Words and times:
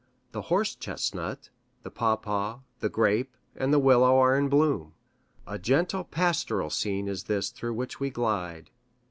The 0.31 0.41
horse 0.41 0.73
chestnut, 0.73 1.51
the 1.83 1.91
pawpaw, 1.91 2.61
the 2.79 2.89
grape, 2.89 3.37
and 3.55 3.71
the 3.71 3.77
willow 3.77 4.17
are 4.17 4.35
in 4.35 4.49
bloom. 4.49 4.95
A 5.45 5.59
gentle 5.59 6.05
pastoral 6.05 6.71
scene 6.71 7.07
is 7.07 7.25
this 7.25 7.51
through 7.51 7.75
which 7.75 7.99
we 7.99 8.09
glide. 8.09 8.71